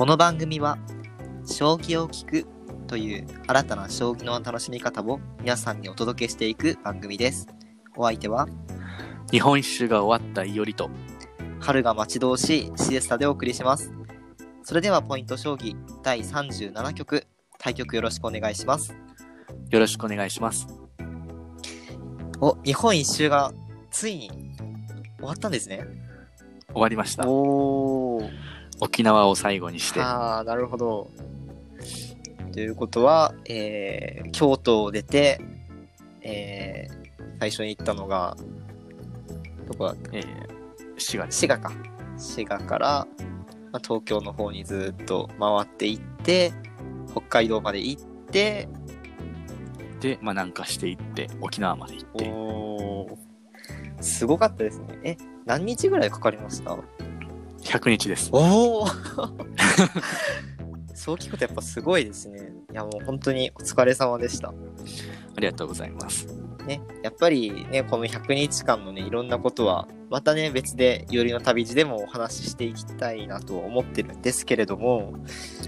[0.00, 0.78] この番組は
[1.44, 2.46] 将棋を聞く
[2.86, 7.46] という新たな将棋の楽しみ方を皆さんにお届けしていく番組です。
[7.94, 8.48] お相手は？
[9.30, 10.88] 日本一周が終わったいおりと、
[11.58, 13.92] 春が待ち遠しいシエスタでお送りします。
[14.62, 17.26] それではポイント将棋第37局
[17.58, 18.94] 対局よろしくお願いします。
[19.68, 20.66] よろしくお願いします。
[22.40, 23.52] お、日本一周が
[23.90, 24.30] ついに
[25.18, 25.84] 終わったんですね。
[26.72, 27.28] 終わりました。
[27.28, 28.30] おお。
[28.80, 31.10] 沖縄を最後にして、ああ、なるほど。
[32.52, 35.40] ということは、えー京都を出て、
[36.22, 37.00] えー
[37.40, 38.36] 最初に行ったのが、
[39.66, 40.10] どこだった？
[40.12, 40.26] えー、
[40.98, 41.30] 滋賀。
[41.30, 41.72] 滋賀か。
[42.18, 43.06] 滋賀から、
[43.72, 46.52] まあ、東京の方にずっと回っていって、
[47.12, 48.68] 北海道まで行って、
[50.00, 54.98] で、まあなんかしていって、沖縄まで行って、おーすごかったですね。
[55.02, 56.76] え、何日ぐらいかかりました？
[57.70, 58.30] 100日です。
[58.32, 58.86] おお
[60.92, 62.50] そう聞くとやっぱすごいですね。
[62.72, 64.48] いやもう本当にお疲れ様でした。
[64.48, 64.52] あ
[65.40, 66.26] りがとうございます。
[66.66, 75.14] ね、やっぱりね、この100日間のね、いろんなことは、またね、別で、よりの旅路でもお話ししていきたいなと思ってるんですけれども、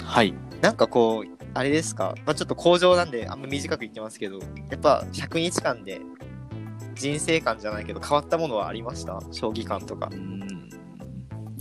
[0.04, 0.34] はい。
[0.60, 4.38] なんかこう、あれですか、まあ、ちょっと工場なんで、あんま短く言ってますけど、
[4.70, 6.00] やっぱ100日間で、
[6.94, 9.18] 人生観じゃないけど、変わったものはありました？
[9.32, 10.10] 将棋観とか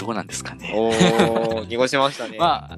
[0.02, 0.74] どうなんですかね。
[0.76, 2.36] おー、濁しましたね。
[2.40, 2.78] まあ、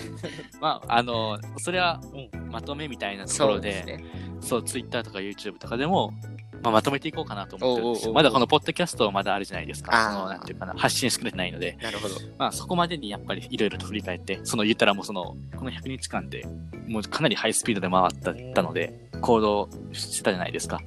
[0.62, 2.00] まあ、あの、それは
[2.32, 4.02] うんまとめみたいなところで。
[4.40, 6.14] そう、ツイッターとか YouTube とかでも、
[6.62, 10.10] まあ、まとめていこうかなと思ってまだこのポッドキャストはまだあるじゃないですか。
[10.10, 12.14] その、なんていうかな、発信しきれてないので、なるほど。
[12.38, 16.46] まあそこまでにやっぱりいろいろと振り返って、その言ったらもうその、この100日間で
[16.88, 20.80] もうかなりハイスピードで回ったので、行動してたじゃないですか。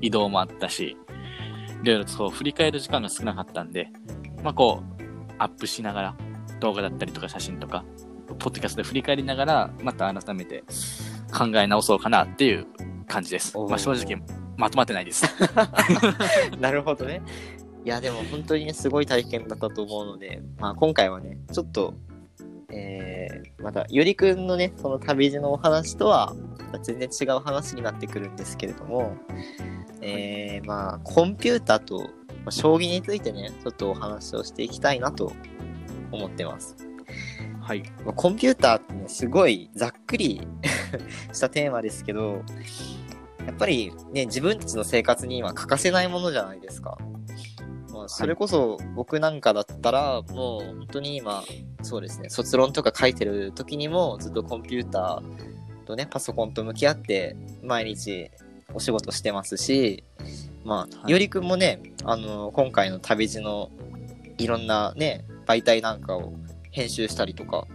[0.00, 0.96] 移動もあったし、
[1.82, 3.88] いろいろとそう振り返る時間が少なかったんで、
[4.42, 4.99] まあこう、
[5.40, 6.14] アップしながら、
[6.60, 7.84] 動画だったりとか写真とか、
[8.26, 10.62] ポッドキャストで振り返りながら、また改めて
[11.32, 12.66] 考え直そうかなっていう
[13.08, 13.56] 感じです。
[13.58, 14.22] まあ正直、
[14.56, 15.24] まとまってないです。
[16.60, 17.22] なるほどね。
[17.84, 21.94] いや、でも本当にね、すごい体験だったと思うので、まあ今回はね、ちょっと、
[22.70, 26.34] えー、また、よりくんのね、その旅路のお話とは、
[26.82, 29.16] 全然違う話になってくるんですけれども、
[30.02, 32.10] えー、まあ、コンピューターと、
[32.44, 35.32] まあ将棋についてね、ちょっとお話をしていきたいなと
[36.12, 36.76] 思ってます。
[37.60, 37.82] はい。
[38.04, 40.46] まあコンピューターってね、すごいざっくり
[41.32, 42.42] したテーマですけど、
[43.46, 46.98] やっぱりね、自分たちの生活には欠かせないものじゃないですか。
[47.92, 51.42] まあ、それこそ僕なんかだったら、もう本当に今、
[51.82, 58.30] そうですね、卒論とか書いてる時にもずっとコンピューターとね、パソコンと向き合って毎日
[58.72, 60.04] お仕事してますし、
[60.64, 63.70] まあ、はいよりくんもね、あの、今回の旅路の
[64.38, 66.32] いろんなね、媒体なんかを
[66.70, 67.66] 編集したりとか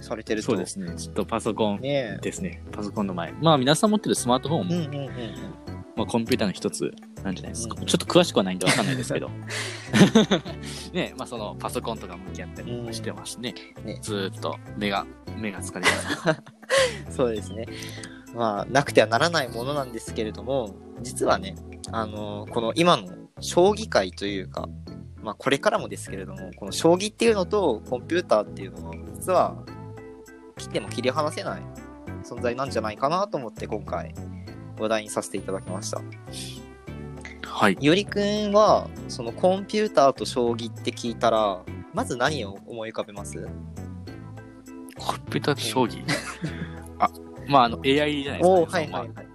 [0.00, 0.46] されてると。
[0.46, 0.94] そうですね。
[0.96, 2.62] ちょっとパソコンねですね。
[2.72, 3.32] パソコンの前。
[3.32, 5.08] まあ皆さん持ってるスマートフォンもうんうんうんうん。
[5.96, 7.76] まあ、コンピューターの一つなんじゃないですか。
[7.78, 9.30] うんちょっと詳しくはないんでわかんないですけど。
[10.92, 13.54] ねまあそのパソコンとか向き合ったりもしてますね。
[13.84, 15.06] ねずーっと目が、
[15.36, 16.42] 目が疲れます。
[17.16, 17.66] そうですね。
[18.34, 21.54] まあ、なくてはならないものなんですけれども、実はね、
[21.92, 23.08] あのこの今の
[23.40, 24.68] 将棋界というか、
[25.22, 29.56] まあ、これからもですけれども、この将棋っていうのとコンピューターっていうのは、実は、
[30.56, 31.62] 切っても切り離せない
[32.24, 34.14] 存在なんじゃないかなと思って、今回、
[34.78, 36.00] 話題にさせていただきました。
[37.46, 37.76] はい。
[37.80, 41.60] よりくんは、そのコンピューターと将棋って聞いたら、
[41.92, 43.34] まず何を思い浮かべます？
[44.98, 46.04] コンピューター将棋？
[46.98, 47.10] あ、
[47.48, 48.42] まああの AI じゃないですか、ね。
[48.42, 49.27] おーはいはいはい。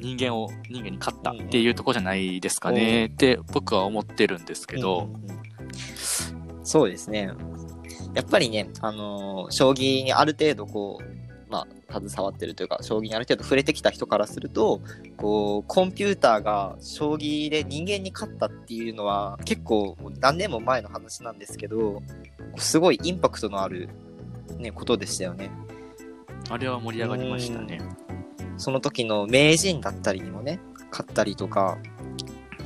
[0.00, 5.40] 人間を、人間に勝ったっていうところじゃないですかね、って僕は思ってるんですけど、うんうんうん
[6.62, 7.32] そうですね。
[8.14, 14.80] やっぱりね、あのー将棋にある程度こう、まあ、携わってるというか、将棋にある程度触れてきた人からすると、
[15.16, 22.02] こう、コンピューターが将棋で人間に勝ったっていうのは、結構何年も前の話なんですけど、
[22.56, 23.88] すごいインパクトのある、
[24.58, 25.50] ね、ことでしたよね。
[26.48, 27.80] あれは盛り上がりましたね。
[28.60, 30.60] その時の名人だったりにもね、
[30.90, 31.78] 勝ったりとか、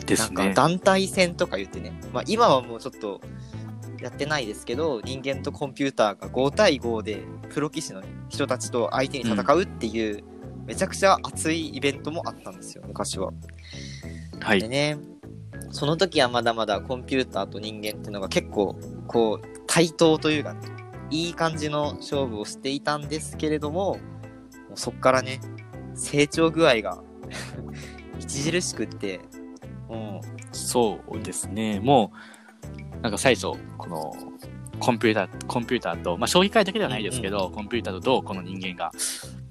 [0.06, 0.36] ですね。
[0.36, 3.20] なんか団体戦とか言ってね、まあ、今はもうちょっと
[4.00, 10.22] やってないですけど人間とコンピューターが5対5でプロ棋士の人たちと相手に戦うっていう、
[10.66, 13.32] めちゃくちゃ熱いイベントもあったんですよ昔は。
[14.40, 14.60] はい。
[14.60, 14.98] でね
[15.70, 20.60] その時はまだまだコンピューターと人間っていうのが結構こう対等というか、ね、
[21.10, 23.98] いい感じの勝負をしていたんですけれどもも
[24.74, 25.40] うそっからね
[25.94, 27.02] 成長具合が
[28.22, 29.20] 著しくって
[29.88, 31.80] もうそうですね。
[31.80, 32.12] も
[32.98, 34.12] う、なんか最初、この、
[34.80, 38.92] コンピューター、コンピューターと、まあ、将棋界だけではないですけど、コンピューターとどうこの人間がか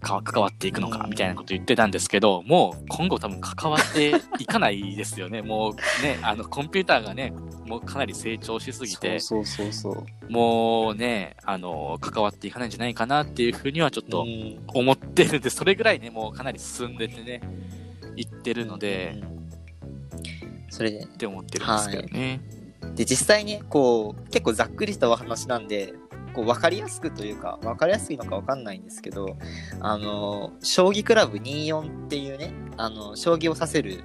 [0.04, 5.42] 関わっていくのか、みたいなこと言ってたんですけど、もう今後多分関わっていかないですよね。
[5.44, 7.34] もうね、あの、コンピューターがね、
[7.66, 10.32] もうかなり成長しすぎて、そうそうそうそう。
[10.32, 17.42] もうね、あの、関わっていかないんじゃないかなっていうふうにはちょっとうん思ってるんで、それぐらいね、もうかなり進んでてね、
[18.16, 19.34] いってるので、うん
[20.74, 22.42] それでって思ってるんですけどね。
[22.96, 25.94] で実際ねこう結構ざっくりしたお話なんで
[26.34, 29.38] こう分かりやすくというか分かりやすいのか分かんないんですけど
[29.80, 34.04] あの将棋クラブ24っていうねあの将棋をさせる、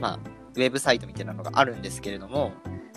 [0.00, 0.18] まあ、
[0.54, 2.52] ウェブサイトみたいなのがあるんですけれども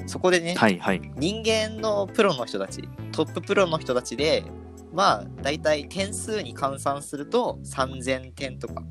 [0.08, 1.12] そこでね、はいはい。
[1.18, 2.82] 人間のプロの人たち
[3.12, 4.44] トッププロの人たちで
[4.92, 8.84] まあ大体点数に換算すると3000点とか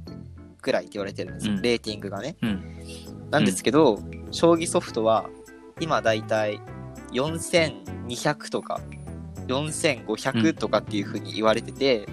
[0.62, 2.36] ぐらいって言われてるんですよ、うんレーティングがね。
[2.42, 3.30] うん。
[3.30, 4.00] なんですけど、
[4.30, 5.28] 将棋ソフトは
[5.80, 6.60] 今だいたい
[7.12, 8.80] 4200とか
[9.48, 12.06] 4500とかっていう風に言われてて、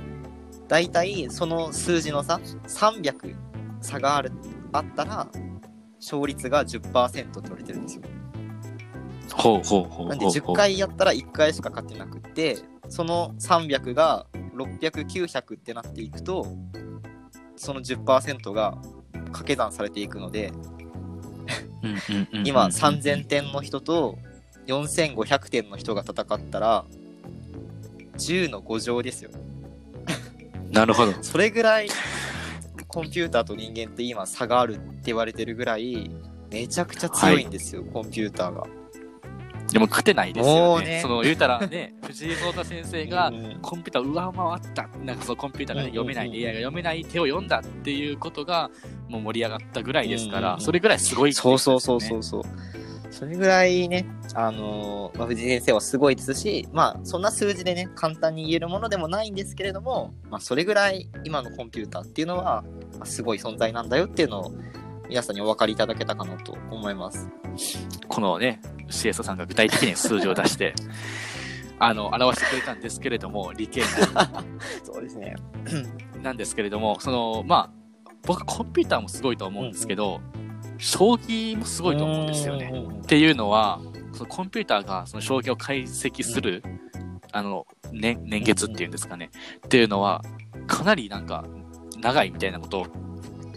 [0.68, 3.36] だいたいその数字の差300
[3.82, 4.32] 差がある
[4.72, 5.28] あったら
[6.00, 8.02] 勝率が10%って言われてるんですよ。
[9.34, 10.08] ほうほうほう。
[10.08, 12.58] なんで10回やったら1回しか勝ってなくって
[12.90, 16.48] その300が600900ってなっていくと
[17.56, 18.78] その10%が
[19.14, 20.52] 掛け算されていくので
[22.44, 24.18] 今3000点の人と
[24.68, 26.86] 4500点の人が戦ったら
[28.15, 29.31] 10の5乗ですよ。
[30.71, 31.13] なるほど。
[31.21, 31.89] それぐらい
[32.88, 36.09] コンピューターと人間って今差があるって言われてるぐらい
[36.51, 38.65] めちゃくちゃ強いんですよ、コンピューターが。
[39.71, 40.85] でも勝てないですもよね。
[40.85, 41.00] うね。
[41.01, 48.69] その言うたらね、 藤井聡太先生がうんコンピューターを上回った、なんかそのコンピューターが、読めない、AI が読めない手を読んだっていうことが
[49.09, 52.44] もう盛り上がったぐらいですから、それぐらいすごいっていそうそうそうそうそう。
[53.15, 62.65] それぐらいね、あのーまあ、藤井先生はすごいですし、まあ、そんな数字でね、簡単に言えるものでもないんですけれども、まあ、それぐらい今のコンピューターっていうのは、
[62.97, 64.51] まあ、すごい存在なんだよっていうのを、
[65.07, 67.29] 皆さんにお分かりいただけたかなと思います。
[68.09, 68.59] このね、
[68.89, 70.73] シエソさんが具体的に数字を出して、
[71.79, 73.81] あの、表してくれたんですけれども、理系
[74.83, 75.38] そうですね。
[76.21, 80.19] なんですけれども、その、まあ、僕コンピューターもすごいと思うんですけど、
[80.77, 82.72] 将棋もすごいと思うんですよね。
[82.74, 83.80] うんっていうのは、
[84.13, 86.63] そのコンピューターがその将棋を解析する、
[87.31, 89.30] あの、年、年月っていうんですかね。
[89.66, 90.24] っていうのは、
[90.66, 91.45] かなりなんか、
[92.00, 92.86] 長いみたいなことを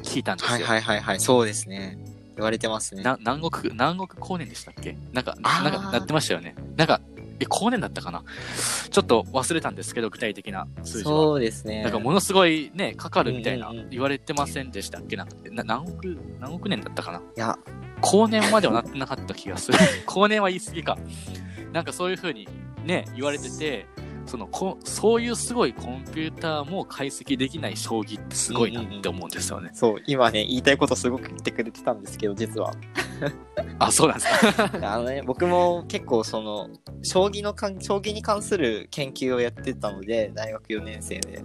[0.03, 0.53] 聞いたんですよ。
[0.53, 1.99] はいはいはいはい、そうですね。
[2.37, 3.03] 言われてますね。
[3.03, 4.97] な南国、南国光年でしたっけ？
[5.12, 6.55] なんか、なんか、なってましたよね。
[6.76, 7.00] なんか、
[7.40, 8.25] え、光年だったかな？
[8.90, 11.11] ちょっと忘れたんですけど、具体的な数字は。
[11.11, 11.82] そうですね。
[11.82, 15.25] なんかものすごいね、かかるみたいなうんうんうん言われてませんでしたっけな？
[15.25, 17.19] んかな何億、何億年だったかな？
[17.19, 17.58] いや、
[18.00, 19.79] 後年まではなってなかった気がする。
[20.06, 20.99] 後年は言い過ぎか。
[21.73, 22.49] なんかそういう風に
[22.85, 23.87] ね、言われてて、
[24.26, 29.70] そのこ、そういうすごいコンピューターも解析できない将棋ってすごいなって思うんですよね。
[29.73, 32.73] そう、今ね、言いたいことすごく言ってくれてたんですけど、実は。
[33.79, 34.70] あ、そうなんですか。
[34.94, 36.69] あのね、僕も結構その、
[37.03, 41.43] 将棋のかん、将棋に関する研究をやってたので、大学4年生で。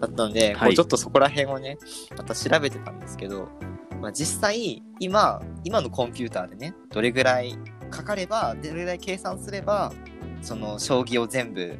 [0.00, 1.78] だったので、こはいうちょっとそこら辺をね、
[2.16, 3.48] また調べてたんですけど、
[4.00, 7.56] まあ、実際、今、今のコンピューターでね、どれぐらい
[7.90, 9.92] かかれば、どれぐらい計算すれば、
[10.42, 11.76] その、将棋を全部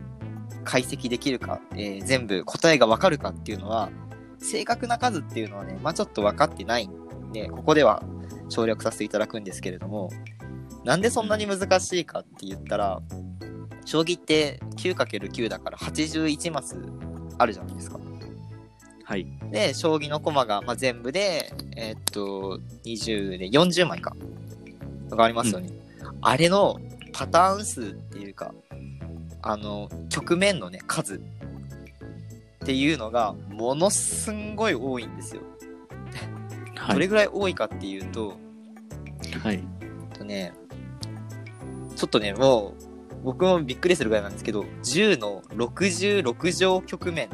[0.64, 3.90] 解析できるか、えー全部答えがわかるかっていうのは、
[4.38, 8.02] 正確な数っていうのはね、まあちょっと分かってないんで、ここでは
[8.52, 10.11] 省略させていただくんですけれども、
[10.85, 13.00] なんでそんなに難しいかって言ったら、
[13.85, 16.76] 将棋って 9×9 だから81マス
[17.38, 17.99] あるじゃないですか。
[19.04, 19.26] はい。
[19.50, 24.14] で、将棋の駒が、まあ、全部で、えーっと、20で40枚か。
[25.11, 25.71] がありますよね。
[26.21, 26.80] あれの
[27.12, 28.54] パターン数っていうか、
[29.42, 31.18] あの、局面のね、数っ
[32.64, 35.42] ていうのが、ものすんごい多いんですよ。
[36.82, 36.94] はい。
[36.94, 38.36] どれぐらい多いかっていうと、
[39.42, 39.62] はい。
[40.16, 40.52] とね、
[41.96, 47.28] ちょっとね、もう、僕もびっくりするぐらいなんですけど、10の66乗局面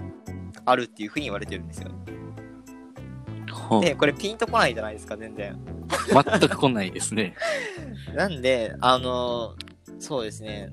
[0.65, 1.91] あるっていうふうに言われてるんですよ。
[3.81, 5.59] で、これピンとこないじゃないですか、全然。
[6.09, 7.35] 全く来ないですね。
[8.15, 10.71] なんで、あのーそうですね。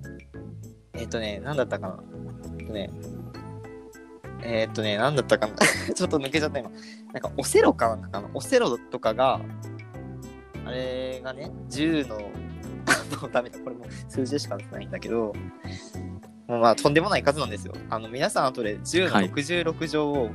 [0.94, 2.03] えっ、とね、なんだったかな。
[2.60, 2.91] えっとね、
[4.46, 5.54] えっ、とね、なんだったかな。
[5.94, 6.70] ちょっと抜けちゃった今。
[7.14, 8.30] なんか、オセロかなんかかな。
[8.34, 9.42] オセロとかが、
[10.66, 12.20] あれがね、10の、
[13.22, 15.34] もうダメだ、これもう数字しか出せないんだけど、
[16.48, 17.74] もうまあ、とんでもない数なんですよ。
[17.90, 20.30] あの、皆さん後で10のはい66乗を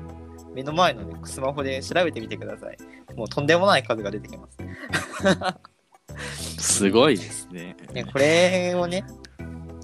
[0.55, 2.79] 目の前の、ね、スマホで調べてみてください。
[3.15, 4.59] もうとんでもない数が出てきます。
[6.59, 7.77] すごいですね。
[7.93, 9.05] ね、これをね、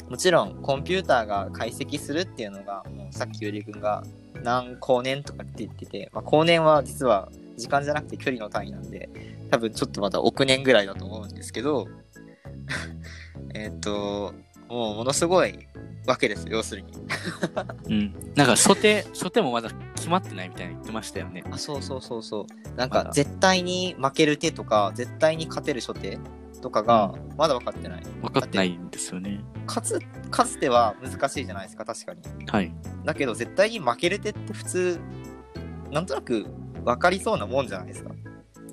[0.09, 4.05] もちろんコンピューターが解析するっていうのがもうさっきゆりくんが
[4.43, 9.09] 何光年とかって言ってて、まあ、光年は実は時間じゃなくて距離の単位なんで
[9.51, 11.89] 多分ちょっとまた億年ぐらいだと思うんですけど
[13.55, 14.35] えっと
[14.69, 15.67] もうものすごい
[16.07, 16.93] わけです要するに
[17.89, 18.33] うん。
[18.35, 21.43] なんか、初手、初手もまだ決まってないみたいに言ってましたよね。
[21.51, 26.19] あそうそうそうそうなんか絶対に負ける手とか絶対に勝てる初手
[26.61, 29.45] とかがまだ分かってない、分かってないんですよね。
[29.67, 32.73] 勝つ勝つ手は難しいじゃないですか確かにはい。
[33.05, 35.01] だけど絶対に負ける手って普通
[35.91, 36.47] なんとなく
[36.85, 38.11] 分かりそうなもんじゃないですか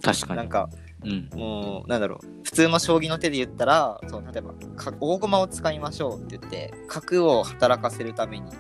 [0.02, 0.38] 確かに。
[0.38, 0.70] なんか
[1.04, 1.30] うん。
[1.34, 8.52] もうなんだろう普通の将棋の手で言ったらそう例えばか大駒を使いましょうって言って角を働かせるために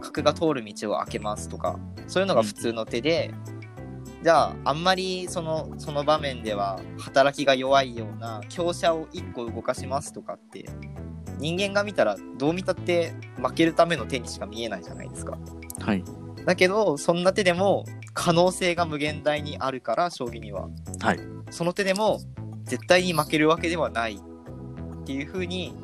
[0.00, 3.34] 角が通る道を開けますとかそういうのが普通の手で、
[4.22, 10.68] じゃああんまりそのその場面では働きが弱いような強者を1個動かしますとかって
[11.38, 15.38] 人間が見たらどう見たって負けるための手にしか見えないじゃないですか。
[15.80, 16.04] はい。
[16.44, 17.84] だけどそんな手でも
[18.14, 20.68] 可能性が無限大にあるから将棋には、
[21.00, 21.20] はい
[21.50, 22.20] その手でも
[22.64, 25.74] 絶対に負けるわけではないっていう風に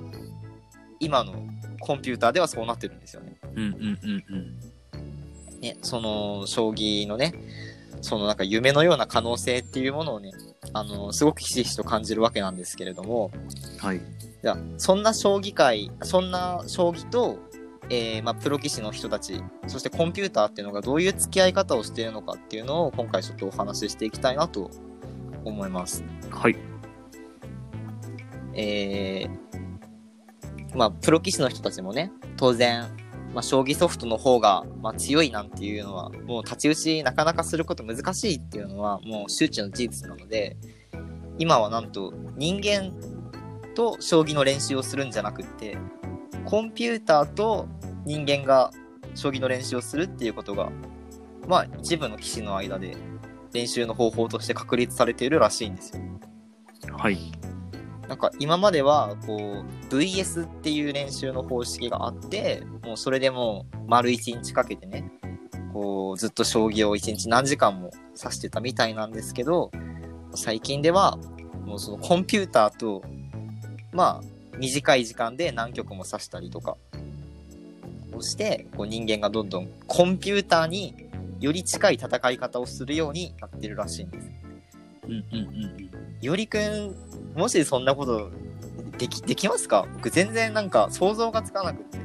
[1.00, 1.32] 今の
[1.80, 3.36] コンピューターではそうなってるんですよね。
[3.54, 5.60] うんうんうんうん。
[5.60, 7.32] ねその将棋のね
[8.04, 10.32] そのなんか夢のような可能性っていうものをね
[10.74, 13.30] あのすごくひしひしと感じるわけなんですけれども
[13.78, 14.00] はい。
[14.42, 17.38] じゃあそんな将棋界そんな将棋と、
[17.88, 24.70] えーまあ、プロ棋士の人たちそしてコンピューターっていうのがどういう付き合い方をしているのかっていうのを今回ちょっとお話ししていきたいなと
[25.46, 26.04] 思います。
[26.30, 26.56] はい。
[28.52, 32.86] えーまあ、プロ棋士の人たちもね当然、
[33.34, 40.56] まあ、将棋ソフトの方が、まあ、強いなんていうのはもう太刀打ちなかなかすること難しいっていうのはもう周知の事実なので
[41.38, 42.92] 今はなんと人間
[43.74, 45.76] と将棋の練習をするんじゃなくって
[46.44, 47.66] コンピューターと
[48.06, 48.70] 人間が
[49.16, 50.70] 将棋の練習をするっていうことが
[51.48, 52.96] まあ一部の棋士の間で
[53.52, 56.02] 練習の方法として確立されているらしいんですよ。
[56.96, 57.18] はい。
[58.14, 65.10] なんか今まではこう VS っていう練習の方式があってもうそれでもう丸1日かけてね
[65.72, 69.72] こうずっと将棋を1日何時間も指してたみたいなんですけど
[70.36, 71.18] 最近では
[71.66, 73.02] もうそのコンピューターと
[73.90, 76.76] まあ短い時間で何局も指したりとか
[78.12, 80.94] をしてこう人間がどんどんコンピューターに
[81.40, 84.30] より近い戦い方をするようになってるらしいんです。
[85.02, 85.48] うんうんうんう
[85.80, 85.90] ん。
[86.22, 87.03] よりくん、
[87.34, 88.30] もしそんなこと
[88.98, 89.86] でき、できますか？
[89.94, 91.98] 僕全然なんか想像がつかなくて。
[91.98, 92.02] や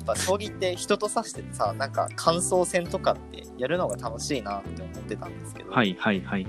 [0.00, 6.46] っぱ将棋って人と指しててさ、なんか感想戦とかってやるのが楽しいなって思ってたんですけど、はいはいはい。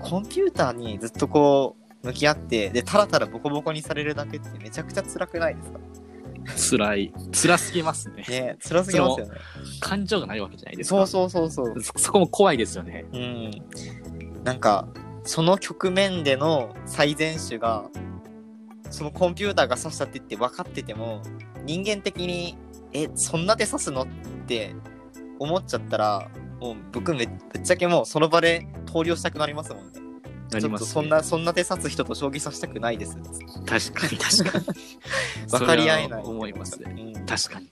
[0.00, 6.78] コンピューターにずっとこう、向き合って、で、たらたらボコボコにされるだけってめちゃくちゃ辛くないですか？
[6.78, 7.12] 辛い。
[7.32, 8.24] 辛すぎますね。
[8.28, 9.32] ね辛すぎますよね。
[9.80, 11.06] 感情がないわけじゃないですか。
[11.06, 11.82] そうそうそうそう。
[11.82, 13.04] そそこも怖いですよね。
[13.12, 13.50] うん。
[14.44, 14.88] なんか、
[15.26, 17.90] その局面での最善手が、
[18.90, 21.20] そのコンピューターが指した手って分かってても、
[21.64, 22.56] 人間的に、
[22.92, 24.06] え、そんな手指すのっ
[24.46, 24.74] て
[25.38, 26.30] 思っちゃったら、
[26.60, 30.00] もう僕めぶっちゃけもうその場で投了したくなりますもんね。
[30.52, 30.60] なります、ね。
[30.60, 33.16] ちょっとそんな、そんな手指す人と将棋指したくないです。
[33.66, 34.64] 確かに確かに。
[35.50, 36.22] 分かり合えない。
[36.22, 37.12] 思いますね。
[37.14, 37.68] うん確かに。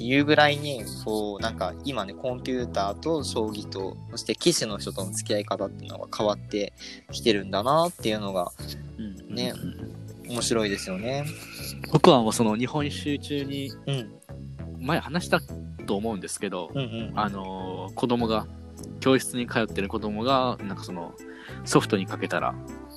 [0.00, 6.72] っていうぐらいにこうなんか今ねコンピューターと将棋とそして棋士の人との付き合い方っていうのが変わって
[7.12, 8.50] きてるんだなっていうのが
[8.96, 9.52] うんね
[10.26, 11.26] 面白いですよね。
[11.92, 14.14] 僕はもうその日本一周中にうん。
[14.80, 15.40] 前話した
[15.86, 17.12] と思うんですけど、うんうん。
[17.14, 18.46] あのー子供が
[19.00, 21.12] 教室に通ってる子供がなんかその
[21.66, 22.54] ソフトにかけたら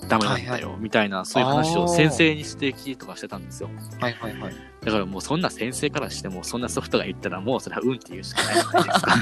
[0.07, 3.69] ダメなんだよ、はいみたいなそういう話を先生に指摘とかしてたんですよ。
[3.99, 4.53] はいはいはい。
[4.83, 9.15] だからもうそんな先生からしてもそんなソフトが言ったらもうそれはうんって言うしかないじゃないですか。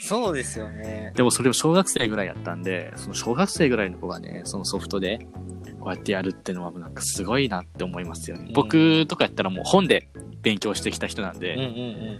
[0.00, 1.12] そうですよね。
[1.16, 5.26] でもそれを小学生ぐらいやったんでその小学生ぐらいの子がねそのソフトで
[5.80, 8.52] こうやってやるっていうのはなんかすごいなって思いますよね、うん。
[8.52, 10.08] 僕とかやったらもう本で
[10.42, 12.18] 勉強してきた人なんうんで、うん。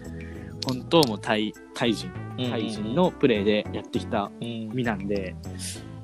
[0.66, 2.50] 本当もう対対人うん。
[2.50, 4.70] 対人のプレイでやってきたうん。
[4.74, 5.36] 身なんで、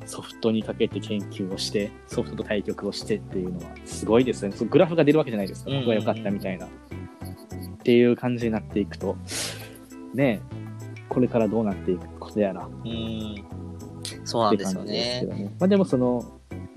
[0.07, 4.53] ソフトにかけて研究をして、ソフトと対局をしてっていうのはすごいですね。
[4.53, 5.71] そうグラフが出るわけじゃないですか。
[5.71, 6.67] うんここが良かったみたいな。
[6.67, 6.69] っ
[7.85, 9.17] ていう感じになっていくと、
[10.15, 10.55] ねえ、
[11.09, 13.45] これからどうなっていくことやらっうん。
[14.25, 15.27] そうなんですよて感じでね。
[15.27, 15.55] どね。
[15.59, 16.25] まあでもその、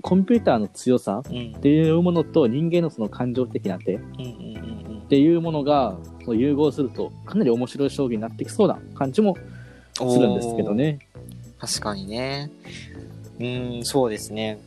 [0.02, 4.00] コンピューターの強さうんっていうものと人間のその感情的な手っ
[5.08, 9.36] ていうものがその融合するとかなり面白い将棋になってきそうな感じも
[10.00, 10.12] うん。
[10.12, 10.98] するんですけどね。
[11.58, 12.50] 確かにね。
[13.38, 14.58] うん、そうですね。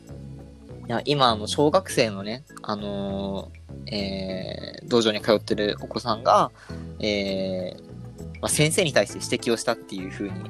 [0.88, 4.60] いや、今、あの、小学生のね、あのーえー
[4.90, 6.50] 道場に通ってるお子さんが、
[6.98, 7.82] えー
[8.40, 10.42] まあ、先生に対して指摘をしたっていう風に、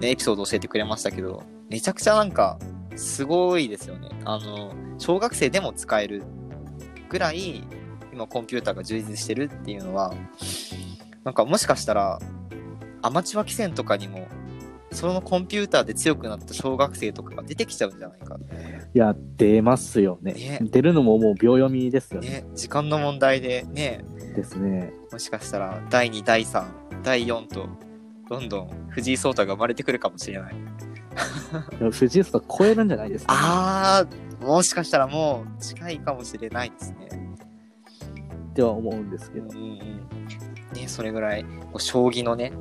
[0.00, 2.58] ね、エピソードを教えてくれましたけど、めちゃくちゃなんか、
[2.96, 4.08] すごいですよね。
[4.24, 6.22] あの、小学生でも使える
[7.08, 7.64] ぐらい、
[8.12, 10.14] 今コンピューターが充実してるっていうのは、
[11.24, 12.18] なんかもしかしたら、
[13.02, 14.26] アマチュア棋戦とかにも、
[14.92, 18.36] そのコンピューターで強くなった小学生とかが出てきちゃうんじゃないか。
[18.94, 20.32] いや、出ますよね。
[20.34, 22.28] ね出るのももう秒読みですよね。
[22.28, 24.04] ね、時間の問題でね、
[24.36, 24.92] ですね。
[25.10, 26.64] もしかしたら第2、第3、
[27.02, 27.68] 第4と、
[28.28, 30.54] どんどん藤井聡太が生まれてくるかもしれない。
[31.78, 37.08] でも藤井さん超えるんじゃないですか、あー、もしかしたらもう近いかもしれないですね。
[38.52, 39.48] っては思うんですけど。
[39.48, 39.78] うん。
[40.74, 41.44] ね、それぐらい、
[41.78, 42.52] 将棋のね、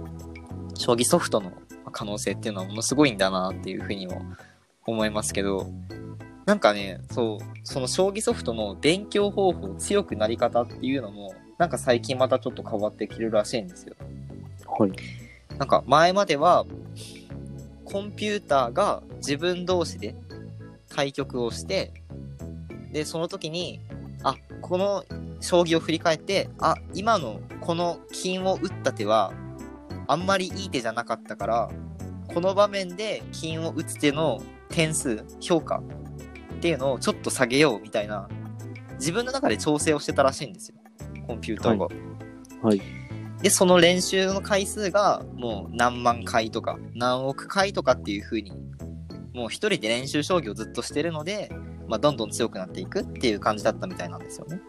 [0.75, 1.51] 将棋ソフトの
[1.91, 4.23] 可能性っていうのはものすごいんだなっていうふうにも
[4.85, 5.69] 思いますけど、
[6.45, 13.95] なんかね、そう、その将棋ソフトの勉強方法、強くなり方っていうのも、なんか最近またちょっと変わってきてるらしいんですよ。
[14.67, 14.91] はい。
[15.57, 16.65] なんか前までは、
[17.85, 20.15] コンピューターが自分同士で
[20.89, 21.93] 対局をして、
[22.91, 23.79] で、その時に、
[24.23, 25.05] あ、この
[25.39, 29.33] 将棋を振り返って、あ、今のこの金を打った手は、
[30.11, 31.69] あんまりいい手じゃなかったから、
[32.33, 38.27] この場面で金を打つ手の点数、評価っていうのをちょっと下げようみたいな、
[38.95, 40.75] 自分の中で調整をしてたらしいんですよ。
[41.27, 41.87] コンピューターが。
[42.61, 42.81] はい。
[43.41, 48.51] で、その練習の回数がもう何万回とか何億回とかっていう風に、
[49.33, 51.49] もう一人で練習将棋をずっとしてるので、
[51.87, 54.59] まあ、どんどん強くなっていくっていう感じだったみたいなんですよね。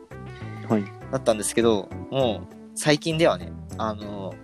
[0.68, 0.84] はい。
[1.10, 4.34] だったんですけど、もう最近ではね、あの、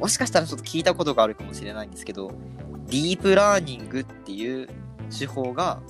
[0.00, 2.32] もしかしたらちょっと聞いたことがあるかもしれないんですけど、
[2.86, 4.68] ディープラーニングっていう
[5.16, 5.80] 手法が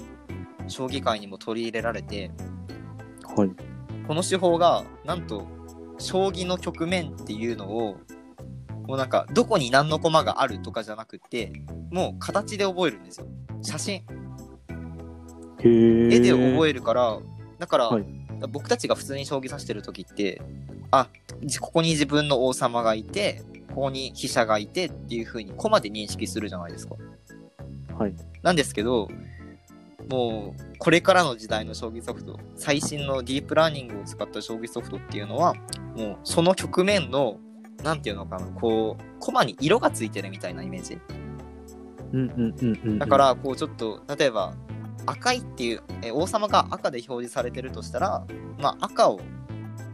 [0.66, 2.30] 将棋界にも取り入れられて、
[3.36, 3.50] はい。
[4.06, 5.46] この手法がなんと
[5.98, 7.96] 将棋の局面っていうのを
[8.88, 11.52] もうなんかどこに何の駒があるとかじゃなくて
[11.92, 13.26] もう形で覚えるんですよ
[13.62, 14.04] 写真。
[15.62, 17.18] 絵で覚ええるから
[17.58, 18.04] だから、はい
[18.48, 20.40] 僕たちが普通に将棋指してる時って
[20.90, 21.08] あ
[21.42, 26.96] じここに自分の王様がいてここに飛車がいてっていう風に駒で認識するじゃないですか
[27.98, 28.14] はい。
[28.42, 29.08] なんですけど
[30.08, 35.54] もうこれからの時代の将棋ソフト最新のディープラーニングを使った将棋ソフトっていうのは
[35.96, 37.36] もうその局面の
[37.84, 40.98] なんていうのかなこう駒に色がついてるみたいなイメージ
[42.12, 42.98] うんうんうんうん。
[42.98, 44.54] だか、らこうちょっと例えば
[45.06, 48.24] 赤いっていうえ王様が赤で表示されてるとしたら
[48.58, 49.20] まあ赤を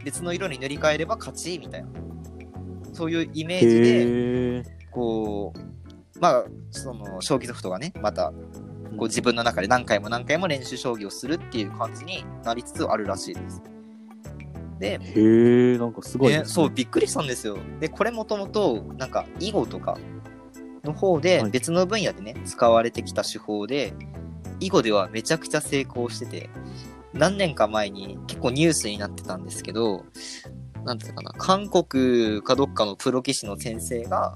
[0.04, 1.88] 別の色に塗り替えれば勝ちみたいな
[2.96, 4.76] そういうイメージで。
[4.90, 8.32] こうまあその将棋ソフトがねまた
[8.96, 13.62] こう自分の中で何回も何回も練習将棋をするっていう感じになりつつあるらしいです。
[14.78, 16.40] で、へえ、なんかすごいね。
[16.40, 17.56] ねそう、びっくりしたんですよ。
[17.80, 19.96] で、これもともと、なんか、囲碁とか
[20.84, 23.94] の方ではい別の分野でね、使われてきた手法で、
[24.60, 26.50] 囲碁ではめちゃくちゃ成功してて、
[27.14, 30.04] 何年か前に結構ニュースになってたんですけど、
[30.86, 34.32] なんていうのかな、韓国かどっかのプロ棋士の先生が、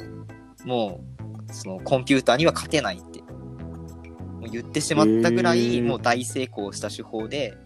[0.64, 1.00] も
[1.48, 7.56] う、そのコンピューターには勝てないって、もう言ってしまったぐらい、もう大成功した手法で、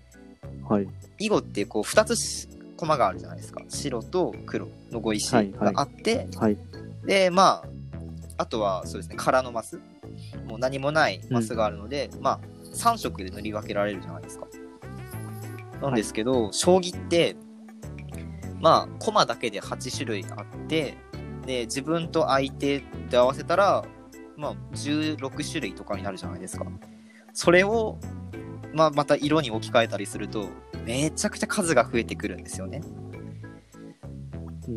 [0.68, 0.88] はい。
[1.18, 3.62] 囲碁ってこう2つし駒があるじゃないですか。
[3.68, 6.58] 白と黒の碁石はいがあって、はい。
[7.06, 7.62] でま
[8.36, 9.80] ああとはそうですね空のマス。
[10.46, 12.40] もう何もないマスがあるので、まあ
[12.74, 14.46] 3色で塗り分けられるじゃないですか。
[15.80, 17.36] なんですけど、将棋って
[18.64, 20.96] まあ駒だけで8種類あって
[21.44, 23.84] で自分と相手で合わせたら
[24.38, 26.64] まあ16種類とかになるじゃないですか。
[27.34, 27.98] それを
[28.72, 30.48] まあ、また色に置き換えたりすると
[30.84, 32.80] めちゃくちゃ数が増えてくるんですよね。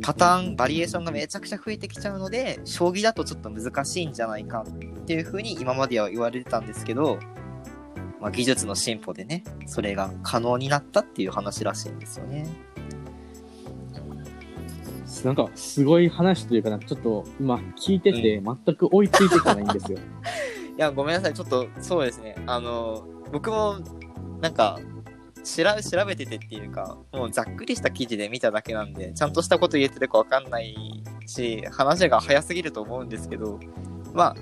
[0.03, 7.17] パターンバリエーションがめちゃくちゃ増えてきちゃうので将棋だとちょっと難しいんじゃないかっていうふうに今までは言われてたんですけど、
[8.19, 12.45] まあ、技術の進歩でねそれが可能になったっていう話らしいんですよね
[15.25, 19.97] なんか、すごい話というか、なんかちょっと、今、聞いてて、全く追いついていかないんですよ。
[20.77, 21.33] いやごめんなさい。
[21.33, 22.35] ちょっとそうですね。
[22.45, 23.77] あの僕も
[24.41, 24.79] なんか
[25.43, 30.75] 調べ調べててっていうかもうざっくりした記事で見ただけなんでちゃんとしたこと言えてるかわかんない
[31.25, 33.59] し話が早すぎると思うんですけど
[34.13, 34.35] まあ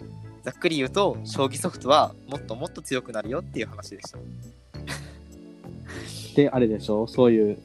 [0.44, 4.18] ざっくり言うと将棋ソフトはもっともっと強くなるよっていう話でした。
[6.36, 7.08] で、あれでしょ？
[7.08, 7.58] そういう、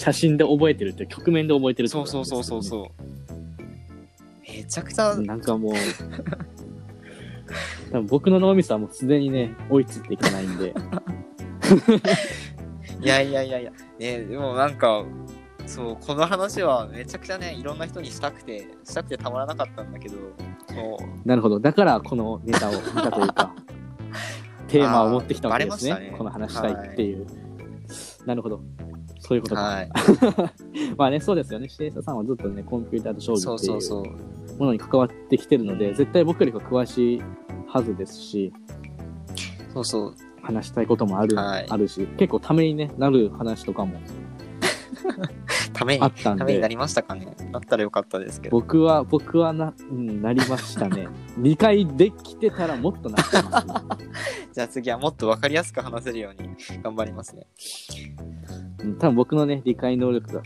[0.00, 2.62] 写真で覚えてるって、曲面で覚えてるってそうそうそうそうう。
[2.62, 2.86] そう
[4.50, 5.74] めちゃくちゃなんかもう、
[7.92, 10.72] 多分僕の脳みそはもうすでにね、追いついていかないんで、
[13.02, 15.04] いやいやいやいや、ね、でもなんか、
[15.66, 20.14] そう、この話はめちゃくちゃね、いろんな人にしたくて、したくてたまらなかったんだけど、
[20.66, 21.60] そうなるほど。
[21.60, 23.54] だから、このネタを見たというか、
[24.66, 25.92] テーマを持ってきたわけですね。
[25.92, 27.26] あーバレましたねこの話したいっていう。
[28.24, 28.62] なるほど。
[29.20, 29.60] そういうことか。
[29.60, 29.90] はい。
[30.96, 31.68] まあね、そうですよね。
[31.68, 34.30] シエサさんはずっとね、コンピューターと将棋っていう。
[34.58, 37.22] ものに関わってきてるので、絶対僕よりか詳しい
[37.66, 38.52] はずですし、
[39.72, 40.14] そうそう。
[40.42, 44.00] 話したいこともある,、はいあるし、結構ために、ね、なる話とかも
[45.80, 47.34] ためにあ、ったんで、ためになりましたかね。
[47.52, 48.58] なったらよかったですけど。
[48.58, 51.08] 僕は、僕はな、うん、なりましたね。
[51.38, 53.74] 理解できてたらもっとなってます、ね。
[54.52, 56.50] じゃあ次はもっとわかりやすく話せるように
[56.82, 57.46] 頑張りますね。
[58.84, 60.42] うん多分僕のね、理解能力が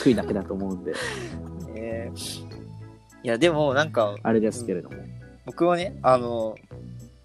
[0.00, 0.94] 低いだけだと思うんで、
[1.76, 2.52] えー
[3.24, 4.96] いや、でもなんか、あれですけれども。
[5.46, 6.56] 僕はね、あの、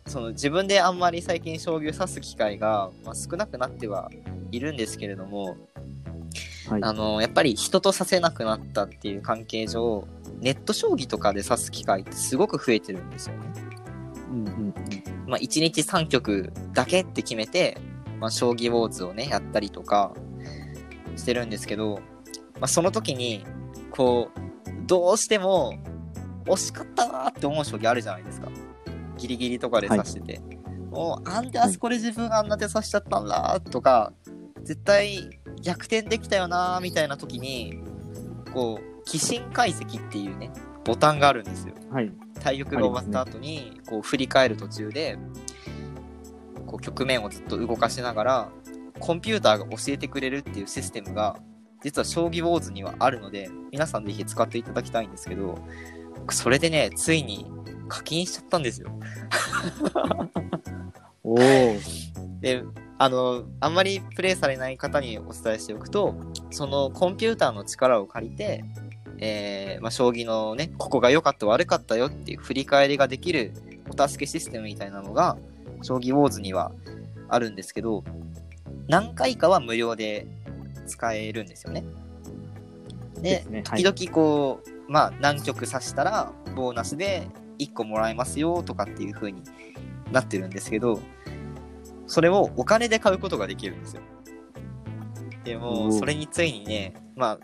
[0.05, 4.12] その自分であんまり最近将棋を指す機会が、まあ、少なくなっては
[4.51, 5.57] いるんですけれども、
[6.69, 6.84] はい。
[6.84, 10.08] あの、やっぱり人と指せなくなったっていう関係上、
[10.39, 13.53] ネット将棋とかで指す機会ってすごく増えてるんですよね。
[14.30, 14.73] うんうんうん。
[15.27, 17.77] まあ、1日3局だけって決めて、
[18.19, 20.13] まあ、将棋ウォーズをね、やったりとか
[21.15, 21.99] してるんですけど、
[22.56, 23.45] まあ、その時に、
[23.91, 25.73] こう、どうしても
[26.45, 28.49] 惜しかったなーって思う将棋あるじゃないですか。
[29.17, 30.41] ギリギリとかで指してて。
[30.91, 34.13] もう、なんであそこで自分があんな手指しちゃったんだとか、
[34.63, 35.30] 絶対
[35.67, 37.80] 逆転できたよなーみたいな時に、
[38.53, 40.49] こう、寄進解析っていうね、
[40.86, 41.73] ボタンがあるんですよ。
[41.91, 42.12] はい。
[42.39, 45.17] 対局が終わった後に、こう振り返る途中で
[46.67, 48.49] こう局面をずっと動かしながら
[48.99, 51.38] コンピューターが教えてくれるっていうシステムが
[51.82, 55.58] 実は将棋ウォーズにはあるので皆さんぜひ使っていただきたいんですけど
[56.15, 57.49] 僕それでねついに
[57.88, 58.91] 課金しちゃったんですよ
[61.23, 61.38] おお。
[62.39, 62.63] で
[62.99, 66.15] あのあんまりプレイされない方にお伝えしておくと
[66.49, 68.63] そのコンピューターの力を借りて
[69.19, 73.51] えーまあ、将棋のね、ここが良かった悪かったよっていう振り返りができる
[73.89, 75.38] お助けシステムみたいなのが、
[75.81, 76.71] 将棋ウォーズには
[77.29, 78.03] あるんですけど、
[78.88, 80.27] 何回かは無料で
[80.86, 81.83] 使えるんですよね。
[83.15, 83.63] でですね。
[83.67, 87.27] はい時々こう、まあ何局指したらボーナスで
[87.60, 89.41] 1個もらえますよとかっていう風に
[90.12, 90.99] なってるんですけど、
[92.07, 94.01] それをお金で買うことができるんですよ。
[95.43, 97.39] でもそれについにね、まあ、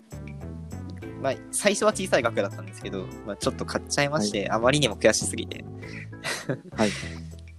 [1.21, 5.63] まあ、最初は小さい額だったんですけど、まあ、ちょっと買っちゃいまして、あまりにも悔しすぎて。
[6.75, 6.89] はい。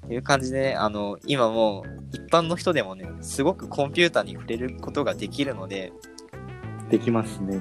[0.07, 5.93] と いう感じでね、あの、今もう一般の人でもね、すごくコンピューターに触れることができるので、
[6.91, 7.61] できますね。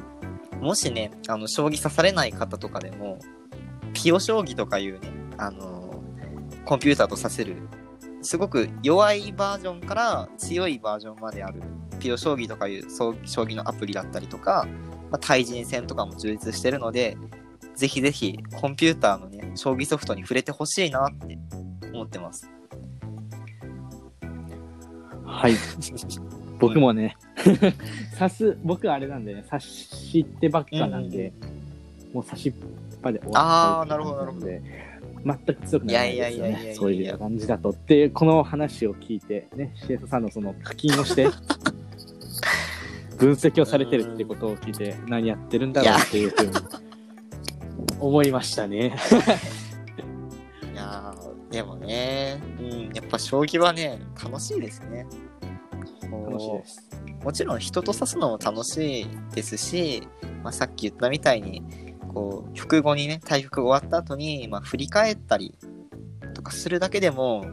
[0.59, 3.19] もしね、あの、将棋指されない方とかでも、
[3.93, 6.01] ピオ将棋とかいうね、あの
[6.65, 7.55] コンピューターと指せる、
[8.23, 11.61] すごく弱いバージョンから強いバージョンまである、
[11.99, 14.65] ピオ将棋とかいう将棋のアプリだったりとか、
[15.11, 17.17] まあ、対人戦とかも充実してるので、
[17.75, 21.37] ぜひぜひコンピューターのね、将棋ソフトに触れてほしいなって
[21.93, 22.49] 思ってます。
[25.25, 25.53] はい。
[26.59, 27.17] 僕もね、
[28.19, 31.33] 指す、僕あれなんでね、指してばっかなんで、
[32.13, 32.53] もう指しっ
[33.03, 34.61] ぱで終わっちゃうって感じんで
[35.25, 36.73] 全く強くならないですよね。
[36.75, 37.69] そういう感じだと。
[37.69, 41.27] ってこの話を聞いて、ね、シエサさんのその課金をして、
[43.17, 46.51] 分析をされてるってことを聞いて、何やってるんだろうっていうふうに
[47.99, 48.95] 思いましたね。
[50.73, 55.05] いやーでもね、うん、やっぱ将棋はね、楽しいですね。
[56.11, 56.89] 楽しいです。
[57.23, 60.07] もちろん人と指すのも楽しいですし、
[60.43, 61.63] まあ、さっき言ったみたいに、
[62.13, 65.57] こう、局後にね、対局が終わった後に、まあ、振り返ったり
[66.33, 67.45] とかするだけでも、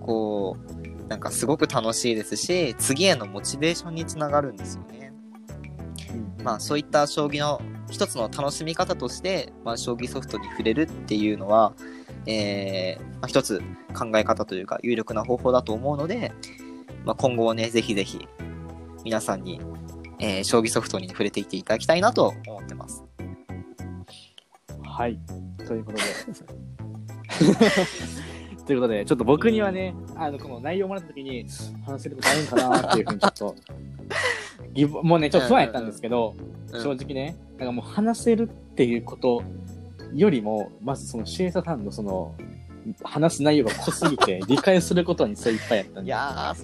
[0.00, 5.12] こう、なんかすごく楽しいですし、次へのモチベーションにつながるんですよね。
[6.42, 11.74] まあ、そういった将棋の一つの楽しみ方として、まあ、将棋ソフトに触れるっていうのは、
[12.26, 13.60] えーまあ、一つ
[13.94, 16.32] 考え方というか有力な方法だと思うので、
[17.04, 18.28] まあ、今後はね、ぜひぜひ
[19.04, 19.60] 皆さんに、
[20.18, 23.09] えー将棋ソフトに触れていっていただきたいなと思ってます。
[25.00, 25.18] はい。
[25.66, 26.04] ということで。
[28.66, 31.46] ということで、ちょっと僕にはね、あの、この内容をもらった時に、
[31.86, 33.56] 話せることあるんかなっていうふうにちょっと、
[34.74, 36.36] 疑問もうね、ちょっと不安やったんですけど、
[36.70, 39.42] うん正直ね、なんかもう話せるっていうこと
[40.14, 42.34] よりも、まずそのシエサさんのその、
[43.02, 46.06] 話す内容が濃すぎて、 理解することに精一杯やったんい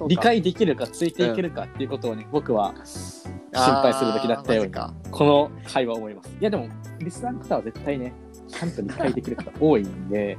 [0.09, 0.14] で。
[0.14, 4.72] 理解できるかついていけるかっていうことをね、僕は心配するべきだったように
[5.11, 6.37] この会話思います。
[6.38, 6.68] いやでも、
[6.99, 8.12] リスナーの方は絶対ね、
[8.48, 10.38] ちゃんと理解できる方多いんで、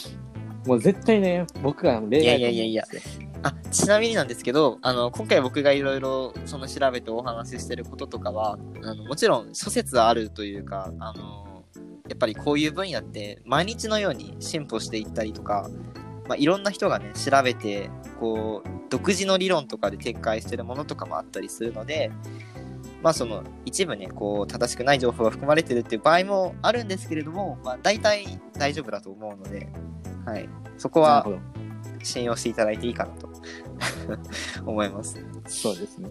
[0.66, 11.64] もう絶対ね、僕が例いや外いやいやいやと思うんですよあちなみになんですけどあの今回僕がいろいろその調べてお話ししてることとかはあのもちろん諸説あるというかあの
[12.08, 15.68] やっぱりこういう分野って毎日のように進歩していったりとか、
[16.28, 22.10] まあ、いろんな人がね調べてこう独自の理論とかで展開してるものとかもあったりするので
[23.02, 29.68] まあその一部ねこう正しくない情報が含まれてるっていう場合もあるんですけれども、まあ、大体大丈夫だと思うので、
[30.24, 31.26] はい、そこは。
[32.06, 33.28] 信用していただいていいかなと
[34.64, 35.18] 思います。
[35.48, 36.08] そうですね。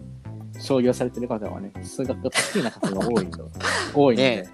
[0.60, 3.50] 商業されてる方はね、数学が得意な方が多いと。
[3.94, 4.48] 多いね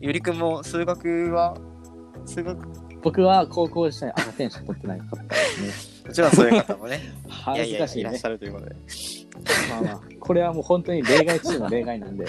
[0.00, 1.56] ゆりくんも数学は？
[2.24, 2.66] 数学？
[2.66, 6.12] も僕は高校時代赤点しか取ってないかったですね。
[6.12, 8.24] ちろんそういう方もねいや恥いやいらっし。
[8.24, 8.76] ゃるということで
[9.70, 12.26] まあまあ、これはもう本当に例外中の例外なんで、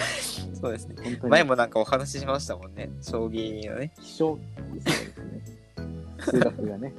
[0.60, 0.94] そうですね。
[1.02, 1.30] 本当に。
[1.30, 2.90] 前もなんかお話ししましたもんね。
[3.00, 3.92] 将棋のね。
[4.00, 4.38] 気象
[4.74, 5.58] ですね。
[6.20, 6.92] 数学がね、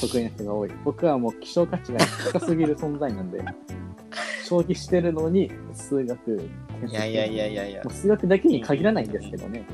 [0.00, 0.70] 得意な人が多い。
[0.84, 1.98] 僕はもう希少価値が
[2.32, 3.42] 高すぎる存在なんで、
[4.44, 6.50] 将棋してるのに数学、
[6.88, 7.84] いやいやいやいやいや。
[7.84, 9.64] もう数学だけに限らないんですけどね。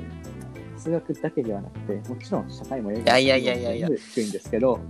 [0.77, 3.89] 数学だけではなくて、もちろん社会も英語やいやいやいやいや。
[3.89, 4.81] 全部低いんですけど、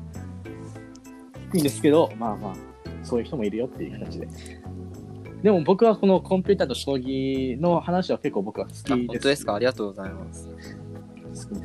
[1.52, 2.54] 低いんですけど、まあまあ、
[3.02, 4.28] そういう人もいるよっていう形で。
[5.46, 8.92] でも僕はこのコンピューターと将棋の話は結構僕は好きです。
[8.92, 9.54] あ本当ですか？
[9.54, 10.50] ありがとうございます。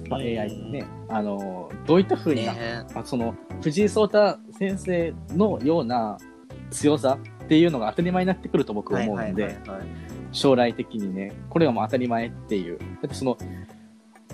[0.08, 6.20] まあ、AI ね、あの、どういった風にな、ねまあ、その藤井聡太先生のような
[6.70, 9.58] 強さっていうのが当たり前になってくると僕は思うので、
[10.32, 12.78] 将来的にね、これがもう当たり前っていう。
[12.78, 13.36] だってその、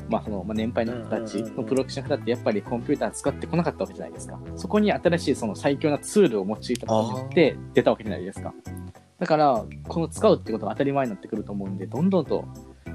[0.10, 4.38] まあその、まあ、年配の人たちのプロ棋士の方ってやっぱりコンピューター使ってこなかったわけじゃないですか。
[4.58, 8.54] そこに新しいその最強なツールを用いたことによって出たわけじゃないですか。
[9.20, 12.46] だから、この使うってことが当たり前になってくると思うんで、どんどんと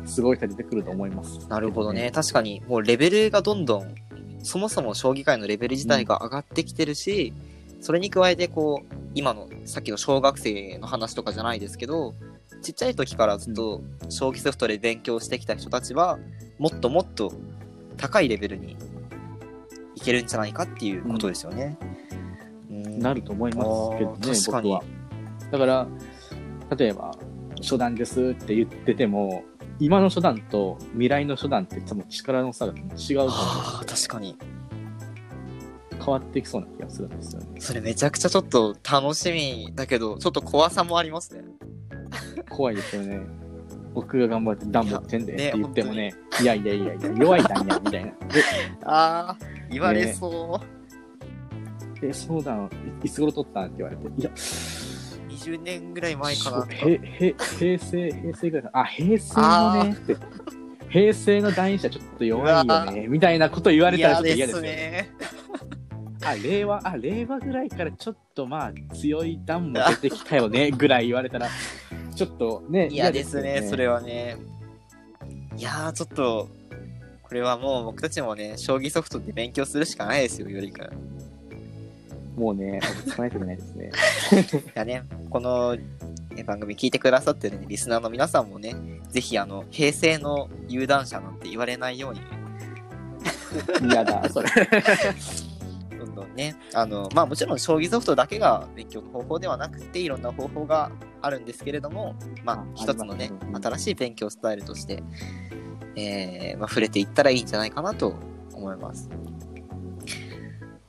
[0.05, 1.47] すごい人出てくると思います。
[1.49, 2.11] なるほどね。
[2.13, 3.95] 確かに、もうレベルがどんどん、
[4.43, 7.33] そもそも将棋界のレベル自体が上がってきてるし、
[7.81, 12.15] それに加えて、こう、今の、さっきの小学生の話とかじゃないですけど、
[12.63, 16.19] ちっちゃい時からずっと将棋ソフトで勉強してきた人たちは、
[16.59, 17.33] もっともっと
[17.97, 18.77] 高いレベルに
[19.97, 21.77] いけるんじゃないかっていうことですよね。
[22.71, 24.85] うんなると思いますけどね、あー確かに僕は。
[25.51, 25.87] だから、
[26.77, 27.13] 例えば、
[27.61, 29.45] 初段ですって言ってても、
[29.79, 34.37] 今の初段と未来の初段って多分力の差が違うと思はあ、確かに。
[35.99, 37.61] 変わっていきそうな気がするんですよね。
[37.61, 41.45] それめちゃくちゃちょっと楽しみだけど、ちょっと怖さもありますね。
[42.51, 43.21] 怖いですよね。
[43.95, 48.13] 僕が頑張って段持ってんでって言ってもね、いやいやいやいや、弱い段や、みたいな。
[48.85, 49.39] ああ、
[49.71, 52.05] 言われそう。
[52.05, 52.43] え、え、そう
[53.05, 54.31] いつ頃取ったんって言われて、いや、
[55.43, 56.67] 20年ぐらい前かな。
[56.71, 58.81] へへ平成、平成ぐらいかな。
[58.81, 60.17] あ、平成のね、って。
[60.93, 65.11] 平成の団員者ちょっと弱いよね、 みたいなこと言われたらちょっと嫌嫌ですすね。
[66.23, 71.49] あ、令和、あ、令和ぐらいからちょっとまあ強い段も出てきたよね、 ぐらい言われたら、
[72.15, 74.37] ちょっとね、嫌ですよね、それはね。
[75.57, 76.49] いやー、ちょっと、
[77.23, 80.85] これはもう僕たちもね、将棋ソフトで勉強するしかないですよ、よりくん。
[80.85, 80.89] い
[82.37, 83.93] もうね、落ち着かないといけないですね。
[84.75, 85.77] やね、この
[86.37, 88.75] え番組聞いてくださってる、ね、リスナーの皆さんもね、
[89.11, 92.27] ぜひ、あの、平成の有段者なんて言われないようにね、
[93.83, 94.49] 嫌だ、 それ。
[95.99, 100.91] どんどんね、あの、まあもちろん将棋ソフトだけが勉強の方法ではなくて、いろんな方法が
[101.21, 102.15] あるんですけれども、
[102.45, 103.31] まああ一つのね、
[103.63, 105.03] 新しい勉強スタイルとして、
[105.97, 108.15] えーまあ、触れていったらいいんじゃないかなと
[108.55, 109.11] 思います。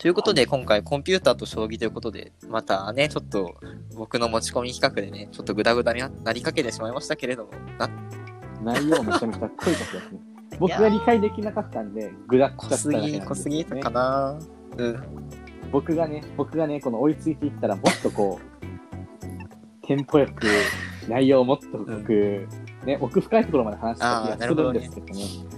[0.04, 3.56] ということで、今回コンピューターと将棋ということで、またね、ちょっと
[3.96, 7.89] 僕の持ち込み企画でね、ちょっとグダグダにななりかけてしまいましたけれども、な
[8.62, 10.20] 内容めちゃめちゃ濃いですね。
[10.60, 14.38] 僕が理解できなかったんで、ぐだ濃すぎ、す濃すぎたねかな
[14.76, 15.04] うん。
[15.72, 20.48] 僕がね、僕がね、この追いついていったら、もっとこう、 テンポよく、
[21.08, 22.48] 内容をもっと深く、
[22.86, 25.53] ね、奥深いところまで話した気がするんですけどね。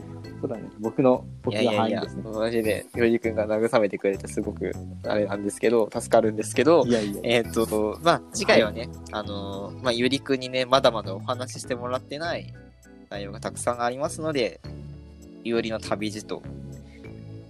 [0.46, 4.72] そうだね、僕の、い僕がやいやいや範囲ですね。、マジで、よりくんが慰めてくれてすごく、
[5.04, 12.54] あれなんですけど、助かるんですけど、いやいや、えっ、と、まあ、次回はね、あのーまあ、ゆりくんにね、まだまだお話ししてもらってない
[13.10, 14.62] 内容がたくさんありますので、
[15.44, 16.44] いおりの旅路と、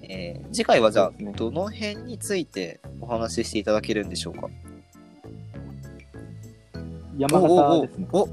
[0.04, 4.48] えー次回はじゃあそうですね、どの辺についてお話ししていただけるんでしょうか？
[7.18, 8.08] 山形ですね。
[8.14, 8.30] おおお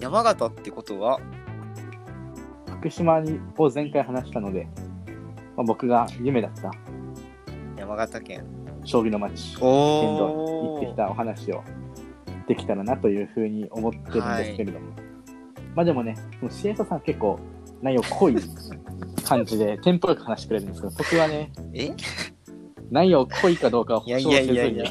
[0.00, 1.20] 山形ってことは、
[2.78, 4.68] 福島にを前回話したので、
[5.56, 6.70] まあ、僕が夢だった
[7.76, 8.44] 山形県。
[8.84, 11.62] 将棋の街、剣道おに行ってきたお話を
[12.46, 14.86] できたらなというふうに思ってるんですけれども。
[15.74, 17.38] まあでもね、もうシエサさん結構
[17.82, 18.36] 内容濃い
[19.24, 21.90] 感じで テンポよく話してくれるんですけど、僕はね、え？
[22.90, 24.82] 内容濃いかどうかは保証せずに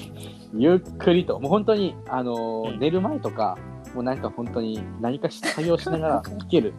[0.54, 3.58] ゆっくりと、もう本当に、あのーうん寝る前とか、
[3.95, 6.73] もうなんか本当に何かし作業しながら聞ける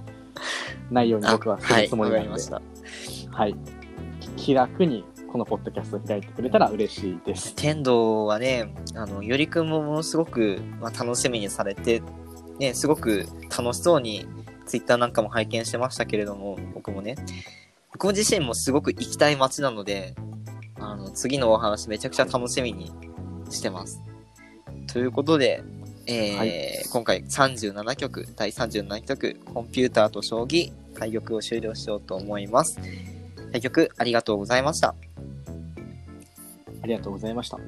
[0.90, 2.62] 内容に僕はするつもりなので、かりました。
[3.30, 3.54] はい。
[4.36, 7.54] 気楽にこのポッドキャストを開いてくれたら嬉しいです。
[7.54, 12.02] 天童はね、あの、よりくんもものすごく、まあ、楽しみにされて、
[12.58, 14.26] ね、すごく楽しそうに、
[14.66, 17.16] ツイッターなんかも拝見してましたけれども、僕もね、
[17.92, 20.14] 僕も自身もすごく行きたい街なので、
[20.80, 22.92] あの、次のお話めちゃくちゃ楽しみに
[23.50, 24.00] してます。
[24.92, 25.62] ということで、
[26.10, 32.80] えーはい今回37曲、第37曲、コンピューターと将棋、対局を終了しようと思います。
[33.52, 34.94] 対局ありがとうございました。
[36.82, 37.58] ありがとうございました。